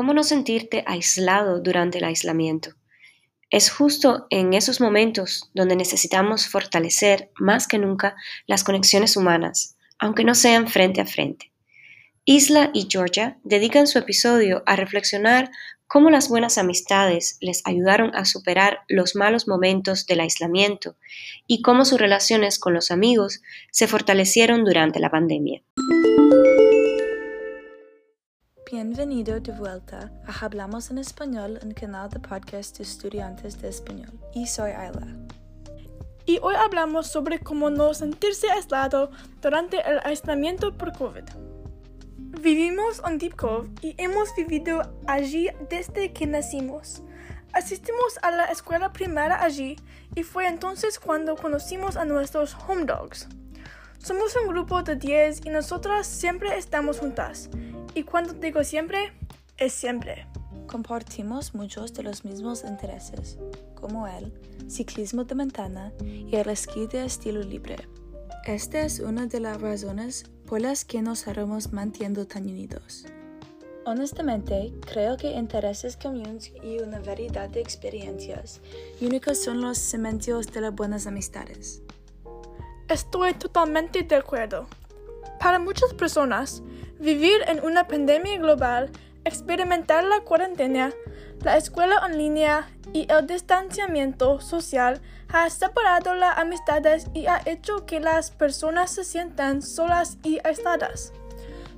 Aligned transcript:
cómo 0.00 0.14
no 0.14 0.24
sentirte 0.24 0.82
aislado 0.86 1.60
durante 1.60 1.98
el 1.98 2.04
aislamiento. 2.04 2.70
Es 3.50 3.70
justo 3.70 4.26
en 4.30 4.54
esos 4.54 4.80
momentos 4.80 5.50
donde 5.52 5.76
necesitamos 5.76 6.48
fortalecer 6.48 7.30
más 7.38 7.68
que 7.68 7.76
nunca 7.76 8.16
las 8.46 8.64
conexiones 8.64 9.14
humanas, 9.18 9.76
aunque 9.98 10.24
no 10.24 10.34
sean 10.34 10.68
frente 10.68 11.02
a 11.02 11.04
frente. 11.04 11.52
Isla 12.24 12.70
y 12.72 12.88
Georgia 12.90 13.36
dedican 13.44 13.86
su 13.86 13.98
episodio 13.98 14.62
a 14.64 14.74
reflexionar 14.74 15.50
cómo 15.86 16.08
las 16.08 16.30
buenas 16.30 16.56
amistades 16.56 17.36
les 17.42 17.60
ayudaron 17.66 18.14
a 18.14 18.24
superar 18.24 18.78
los 18.88 19.14
malos 19.14 19.46
momentos 19.48 20.06
del 20.06 20.20
aislamiento 20.20 20.96
y 21.46 21.60
cómo 21.60 21.84
sus 21.84 22.00
relaciones 22.00 22.58
con 22.58 22.72
los 22.72 22.90
amigos 22.90 23.42
se 23.70 23.86
fortalecieron 23.86 24.64
durante 24.64 24.98
la 24.98 25.10
pandemia. 25.10 25.62
Bienvenido 28.70 29.40
de 29.40 29.50
vuelta 29.50 30.12
a 30.28 30.44
Hablamos 30.44 30.92
en 30.92 30.98
Español, 30.98 31.58
un 31.60 31.72
canal 31.72 32.08
de 32.08 32.20
podcast 32.20 32.78
de 32.78 32.84
estudiantes 32.84 33.60
de 33.60 33.68
español. 33.68 34.12
Y 34.32 34.46
soy 34.46 34.70
Ayla. 34.70 35.08
Y 36.24 36.38
hoy 36.40 36.54
hablamos 36.54 37.08
sobre 37.08 37.40
cómo 37.40 37.68
no 37.70 37.92
sentirse 37.94 38.48
aislado 38.48 39.10
durante 39.42 39.78
el 39.78 39.98
aislamiento 40.04 40.72
por 40.78 40.92
COVID. 40.92 41.24
Vivimos 42.16 43.02
en 43.04 43.18
Deep 43.18 43.34
Cove 43.34 43.68
y 43.82 43.96
hemos 43.98 44.28
vivido 44.36 44.82
allí 45.08 45.48
desde 45.68 46.12
que 46.12 46.28
nacimos. 46.28 47.02
Asistimos 47.52 48.20
a 48.22 48.30
la 48.30 48.44
escuela 48.44 48.92
primaria 48.92 49.42
allí 49.42 49.74
y 50.14 50.22
fue 50.22 50.46
entonces 50.46 51.00
cuando 51.00 51.34
conocimos 51.34 51.96
a 51.96 52.04
nuestros 52.04 52.54
home 52.68 52.84
dogs. 52.84 53.26
Somos 53.98 54.34
un 54.36 54.48
grupo 54.48 54.82
de 54.84 54.94
10 54.94 55.44
y 55.44 55.50
nosotras 55.50 56.06
siempre 56.06 56.56
estamos 56.56 57.00
juntas. 57.00 57.50
Y 57.94 58.04
cuando 58.04 58.34
digo 58.34 58.62
siempre, 58.62 59.12
es 59.56 59.72
siempre. 59.72 60.26
Compartimos 60.66 61.54
muchos 61.54 61.92
de 61.94 62.04
los 62.04 62.24
mismos 62.24 62.62
intereses, 62.64 63.38
como 63.74 64.06
el 64.06 64.32
ciclismo 64.68 65.24
de 65.24 65.34
montaña 65.34 65.92
y 66.04 66.36
el 66.36 66.48
esquí 66.48 66.86
de 66.86 67.04
estilo 67.04 67.42
libre. 67.42 67.76
Esta 68.46 68.82
es 68.82 69.00
una 69.00 69.26
de 69.26 69.40
las 69.40 69.60
razones 69.60 70.24
por 70.46 70.60
las 70.60 70.84
que 70.84 71.02
nos 71.02 71.26
haremos 71.26 71.72
manteniendo 71.72 72.26
tan 72.26 72.44
unidos. 72.44 73.06
Honestamente, 73.86 74.72
creo 74.92 75.16
que 75.16 75.32
intereses 75.32 75.96
comunes 75.96 76.52
y 76.62 76.78
una 76.78 77.00
variedad 77.00 77.48
de 77.48 77.60
experiencias 77.60 78.60
únicas 79.00 79.42
son 79.42 79.60
los 79.60 79.78
cimientos 79.78 80.52
de 80.52 80.60
las 80.60 80.74
buenas 80.74 81.06
amistades. 81.06 81.82
Estoy 82.88 83.34
totalmente 83.34 84.02
de 84.04 84.16
acuerdo. 84.16 84.66
Para 85.40 85.58
muchas 85.58 85.92
personas, 85.94 86.62
Vivir 87.00 87.40
en 87.46 87.64
una 87.64 87.88
pandemia 87.88 88.36
global, 88.36 88.90
experimentar 89.24 90.04
la 90.04 90.20
cuarentena, 90.20 90.92
la 91.42 91.56
escuela 91.56 91.96
en 92.06 92.18
línea 92.18 92.68
y 92.92 93.10
el 93.10 93.26
distanciamiento 93.26 94.38
social 94.42 95.00
ha 95.28 95.48
separado 95.48 96.14
las 96.14 96.36
amistades 96.36 97.06
y 97.14 97.24
ha 97.24 97.40
hecho 97.46 97.86
que 97.86 98.00
las 98.00 98.30
personas 98.30 98.90
se 98.90 99.04
sientan 99.04 99.62
solas 99.62 100.18
y 100.22 100.40
aisladas. 100.44 101.14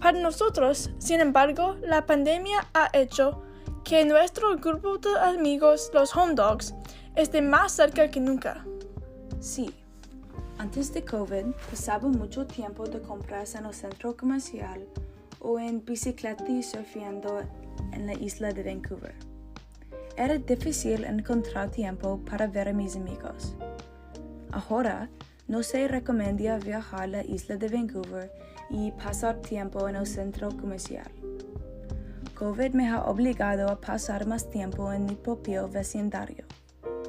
Para 0.00 0.18
nosotros, 0.18 0.90
sin 0.98 1.20
embargo, 1.20 1.76
la 1.82 2.06
pandemia 2.06 2.66
ha 2.74 2.90
hecho 2.92 3.40
que 3.84 4.04
nuestro 4.04 4.56
grupo 4.56 4.98
de 4.98 5.16
amigos, 5.20 5.92
los 5.94 6.16
home 6.16 6.34
dogs, 6.34 6.74
esté 7.14 7.40
más 7.40 7.70
cerca 7.70 8.10
que 8.10 8.18
nunca. 8.18 8.66
Sí. 9.38 9.72
Antes 10.58 10.92
de 10.92 11.04
COVID, 11.04 11.52
pasaba 11.70 12.08
mucho 12.08 12.46
tiempo 12.46 12.84
de 12.84 13.00
compras 13.00 13.54
en 13.54 13.66
el 13.66 13.74
centro 13.74 14.16
comercial 14.16 14.84
o 15.44 15.58
en 15.58 15.84
bicicleta 15.84 16.48
y 16.48 16.62
surfeando 16.62 17.42
en 17.92 18.06
la 18.06 18.14
isla 18.14 18.52
de 18.52 18.64
Vancouver. 18.64 19.14
Era 20.16 20.38
difícil 20.38 21.04
encontrar 21.04 21.70
tiempo 21.70 22.18
para 22.28 22.46
ver 22.46 22.68
a 22.68 22.72
mis 22.72 22.96
amigos. 22.96 23.54
Ahora, 24.50 25.10
no 25.46 25.62
se 25.62 25.86
recomienda 25.86 26.58
viajar 26.58 27.02
a 27.02 27.06
la 27.06 27.24
isla 27.24 27.56
de 27.56 27.68
Vancouver 27.68 28.32
y 28.70 28.92
pasar 28.92 29.40
tiempo 29.42 29.88
en 29.88 29.96
el 29.96 30.06
centro 30.06 30.48
comercial. 30.56 31.10
COVID 32.38 32.72
me 32.72 32.88
ha 32.88 33.04
obligado 33.04 33.68
a 33.68 33.80
pasar 33.80 34.26
más 34.26 34.48
tiempo 34.50 34.92
en 34.92 35.04
mi 35.04 35.14
propio 35.14 35.68
vecindario, 35.68 36.46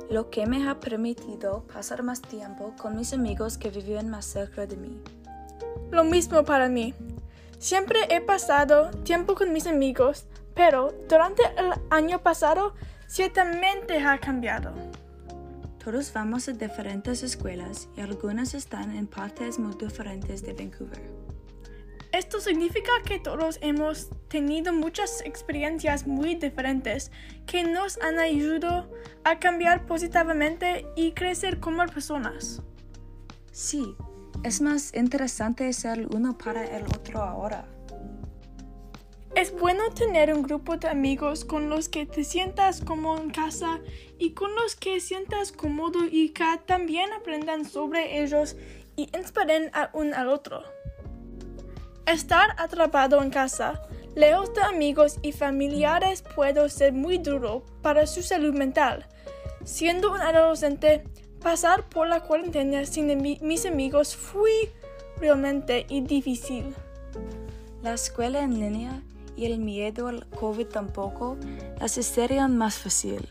lo 0.10 0.30
que 0.30 0.46
me 0.46 0.68
ha 0.68 0.80
permitido 0.80 1.64
pasar 1.72 2.04
más 2.04 2.22
tiempo 2.22 2.74
con 2.80 2.96
mis 2.96 3.14
amigos 3.14 3.58
que 3.58 3.70
viven 3.70 4.10
más 4.10 4.26
cerca 4.26 4.68
de 4.68 4.76
mí. 4.76 5.00
Lo 5.92 6.04
mismo 6.04 6.44
para 6.44 6.68
mí. 6.68 6.94
Siempre 7.60 8.00
he 8.10 8.22
pasado 8.22 8.92
tiempo 9.04 9.36
con 9.36 9.52
mis 9.54 9.68
amigos, 9.68 10.28
pero 10.54 10.94
durante 11.10 11.44
el 11.58 11.72
año 11.90 12.22
pasado 12.22 12.76
ciertamente 13.08 14.00
ha 14.00 14.18
cambiado. 14.20 14.74
Todos 15.84 16.12
vamos 16.14 16.48
a 16.48 16.54
diferentes 16.54 17.22
escuelas 17.22 17.90
y 17.96 18.02
algunas 18.02 18.54
están 18.54 18.96
en 18.96 19.08
partes 19.08 19.60
muy 19.60 19.76
diferentes 19.76 20.42
de 20.42 20.54
Vancouver. 20.54 21.26
Esto 22.12 22.40
significa 22.40 22.92
que 23.06 23.20
todos 23.20 23.60
hemos 23.62 24.10
tenido 24.30 24.72
muchas 24.72 25.22
experiencias 25.26 26.08
muy 26.08 26.36
diferentes 26.36 27.12
que 27.46 27.64
nos 27.64 27.98
han 28.02 28.20
ayudado 28.20 28.90
a 29.24 29.38
cambiar 29.38 29.86
positivamente 29.86 30.88
y 30.96 31.12
crecer 31.12 31.60
como 31.60 31.86
personas. 31.88 32.62
Sí, 33.52 33.96
es 34.46 34.62
más 34.62 34.94
interesante 34.94 35.74
ser 35.74 36.08
uno 36.14 36.38
para 36.38 36.64
el 36.66 36.84
otro 36.86 37.24
ahora. 37.24 37.66
Es 39.36 39.52
bueno 39.52 39.90
tener 39.90 40.32
un 40.32 40.44
grupo 40.44 40.78
de 40.78 40.88
amigos 40.88 41.44
con 41.44 41.68
los 41.68 41.90
que 41.90 42.06
te 42.06 42.24
sientas 42.24 42.80
como 42.80 43.18
en 43.18 43.32
casa 43.32 43.80
y 44.20 44.34
con 44.34 44.54
los 44.54 44.76
que 44.76 45.00
sientas 45.00 45.52
cómodo 45.52 46.06
y 46.10 46.30
que 46.30 46.46
también 46.68 47.12
aprendan 47.12 47.66
sobre 47.66 48.22
ellos 48.22 48.56
y 48.96 49.10
inspiren 49.18 49.72
a 49.74 49.90
un 49.94 50.14
al 50.14 50.30
otro. 50.30 50.62
Estar 52.06 52.56
atrapado 52.60 53.24
en 53.24 53.32
casa, 53.32 53.82
lejos 54.16 54.54
de 54.54 54.62
amigos 54.62 55.18
y 55.24 55.32
familiares 55.32 56.24
puede 56.36 56.70
ser 56.70 56.94
muy 56.94 57.18
duro 57.18 57.66
para 57.82 58.06
su 58.06 58.22
salud 58.22 58.54
mental. 58.54 59.08
Siendo 59.64 60.12
un 60.12 60.22
adolescente, 60.22 61.04
Pasar 61.46 61.88
por 61.88 62.08
la 62.08 62.22
cuarentena 62.22 62.84
sin 62.86 63.22
mis 63.22 63.66
amigos 63.68 64.16
fue 64.16 64.74
realmente 65.20 65.86
difícil. 65.88 66.74
La 67.84 67.94
escuela 67.94 68.42
en 68.42 68.60
línea 68.60 69.04
y 69.36 69.46
el 69.46 69.60
miedo 69.60 70.08
al 70.08 70.26
COVID 70.26 70.66
tampoco 70.66 71.38
las 71.80 72.00
hicieron 72.00 72.58
más 72.58 72.80
fácil. 72.80 73.30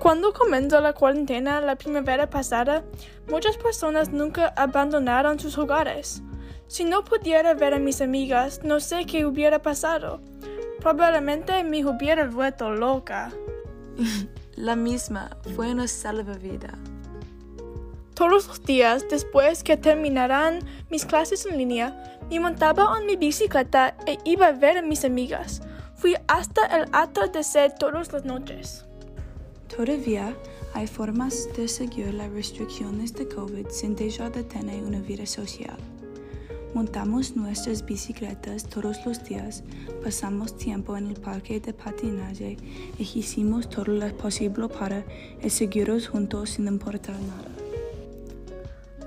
Cuando 0.00 0.32
comenzó 0.32 0.80
la 0.80 0.92
cuarentena 0.92 1.60
la 1.60 1.76
primavera 1.76 2.28
pasada, 2.28 2.82
muchas 3.28 3.56
personas 3.56 4.10
nunca 4.10 4.52
abandonaron 4.56 5.38
sus 5.38 5.58
hogares. 5.58 6.24
Si 6.66 6.82
no 6.82 7.04
pudiera 7.04 7.54
ver 7.54 7.72
a 7.72 7.78
mis 7.78 8.00
amigas, 8.00 8.62
no 8.64 8.80
sé 8.80 9.06
qué 9.06 9.24
hubiera 9.24 9.62
pasado. 9.62 10.20
Probablemente 10.80 11.62
me 11.62 11.86
hubiera 11.86 12.26
vuelto 12.26 12.72
loca. 12.72 13.30
La 14.56 14.76
misma 14.76 15.30
fue 15.54 15.70
una 15.70 15.86
salvavida. 15.88 16.78
Todos 18.14 18.48
los 18.48 18.62
días 18.64 19.06
después 19.08 19.62
que 19.62 19.76
terminaran 19.76 20.58
mis 20.90 21.06
clases 21.06 21.46
en 21.46 21.56
línea, 21.56 22.18
me 22.28 22.40
montaba 22.40 22.98
en 22.98 23.06
mi 23.06 23.16
bicicleta 23.16 23.96
e 24.06 24.18
iba 24.24 24.48
a 24.48 24.52
ver 24.52 24.78
a 24.78 24.82
mis 24.82 25.04
amigas. 25.04 25.62
Fui 25.94 26.14
hasta 26.28 26.66
el 26.66 26.88
atardecer 26.92 27.74
todas 27.78 28.12
las 28.12 28.24
noches. 28.24 28.84
Todavía 29.74 30.34
hay 30.74 30.86
formas 30.86 31.48
de 31.56 31.68
seguir 31.68 32.12
las 32.12 32.30
restricciones 32.30 33.14
de 33.14 33.28
COVID 33.28 33.68
sin 33.68 33.94
dejar 33.94 34.32
de 34.32 34.44
tener 34.44 34.82
una 34.84 35.00
vida 35.00 35.26
social. 35.26 35.76
Montamos 36.74 37.34
nuestras 37.34 37.84
bicicletas 37.84 38.64
todos 38.64 39.04
los 39.04 39.24
días, 39.24 39.64
pasamos 40.04 40.56
tiempo 40.56 40.96
en 40.96 41.08
el 41.08 41.20
parque 41.20 41.58
de 41.58 41.72
patinaje 41.72 42.56
y 42.96 43.02
hicimos 43.02 43.68
todo 43.68 43.86
lo 43.86 44.08
posible 44.16 44.68
para 44.68 45.04
seguirnos 45.48 46.08
juntos 46.08 46.50
sin 46.50 46.68
importar 46.68 47.16
nada. 47.16 47.60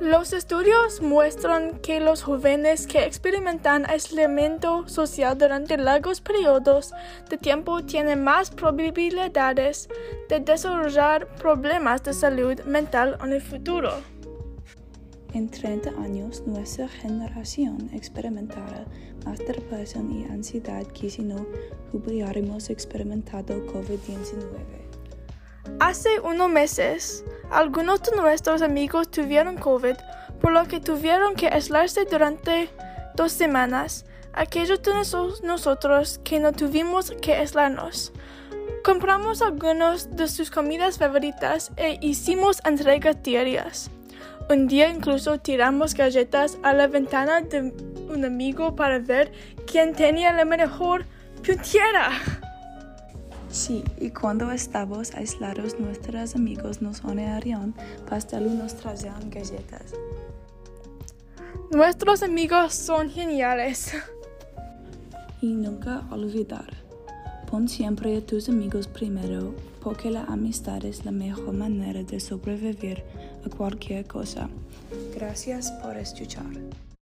Los 0.01 0.33
estudios 0.33 1.01
muestran 1.01 1.79
que 1.79 2.01
los 2.01 2.23
jóvenes 2.23 2.87
que 2.87 3.05
experimentan 3.05 3.85
aislamiento 3.89 4.85
social 4.89 5.37
durante 5.37 5.77
largos 5.77 6.19
periodos 6.19 6.91
de 7.29 7.37
tiempo 7.37 7.81
tienen 7.83 8.21
más 8.21 8.51
probabilidades 8.51 9.87
de 10.27 10.41
desarrollar 10.41 11.27
problemas 11.35 12.03
de 12.03 12.11
salud 12.11 12.59
mental 12.65 13.17
en 13.23 13.31
el 13.31 13.41
futuro. 13.41 13.93
En 15.33 15.49
30 15.49 15.89
años, 15.99 16.43
nuestra 16.45 16.87
generación 16.87 17.89
experimentará 17.91 18.85
más 19.25 19.39
depresión 19.39 20.11
y 20.11 20.25
ansiedad 20.25 20.85
que 20.85 21.09
si 21.09 21.23
no 21.23 21.47
hubiéramos 21.91 22.69
experimentado 22.69 23.55
COVID-19. 23.65 24.43
Hace 25.79 26.19
unos 26.19 26.51
meses, 26.51 27.25
algunos 27.49 28.03
de 28.03 28.15
nuestros 28.15 28.61
amigos 28.61 29.09
tuvieron 29.09 29.57
COVID, 29.57 29.95
por 30.39 30.51
lo 30.51 30.65
que 30.65 30.79
tuvieron 30.79 31.33
que 31.33 31.47
aislarse 31.47 32.05
durante 32.05 32.69
dos 33.15 33.31
semanas. 33.31 34.05
aquellos 34.35 34.81
de 34.81 34.93
nosotros 35.43 36.19
que 36.23 36.39
no 36.39 36.53
tuvimos 36.53 37.11
que 37.21 37.35
aislarnos. 37.35 38.11
Compramos 38.83 39.43
algunas 39.43 40.15
de 40.15 40.27
sus 40.27 40.49
comidas 40.49 40.97
favoritas 40.97 41.71
e 41.77 41.99
hicimos 42.01 42.59
entregas 42.65 43.21
diarias. 43.21 43.91
Un 44.49 44.67
día 44.67 44.89
incluso 44.89 45.39
tiramos 45.39 45.93
galletas 45.93 46.57
a 46.63 46.73
la 46.73 46.87
ventana 46.87 47.41
de 47.41 47.73
un 48.09 48.25
amigo 48.25 48.75
para 48.75 48.99
ver 48.99 49.31
quién 49.65 49.93
tenía 49.93 50.33
la 50.33 50.45
mejor 50.45 51.05
puntera. 51.45 52.11
Sí, 53.49 53.83
y 53.99 54.09
cuando 54.09 54.51
estábamos 54.51 55.13
aislados, 55.13 55.79
nuestros 55.79 56.35
amigos 56.35 56.81
nos 56.81 57.03
honoraron 57.03 57.73
pastel 58.09 58.47
y 58.47 58.49
nos 58.49 58.75
traían 58.75 59.29
galletas. 59.29 59.93
Nuestros 61.71 62.23
amigos 62.23 62.73
son 62.73 63.09
geniales. 63.09 63.93
Y 65.41 65.53
nunca 65.53 66.03
olvidar, 66.09 66.82
pon 67.53 67.69
siempre 67.69 68.17
a 68.17 68.25
tus 68.25 68.49
amigos 68.49 68.87
primero, 68.87 69.53
porque 69.83 70.09
la 70.09 70.23
amistad 70.23 70.83
es 70.85 71.05
la 71.05 71.11
mejor 71.11 71.53
manera 71.53 72.01
de 72.01 72.19
sobrevivir 72.19 73.03
a 73.45 73.55
cualquier 73.55 74.07
cosa. 74.07 74.49
Gracias 75.13 75.71
por 75.73 75.95
escuchar. 75.95 76.47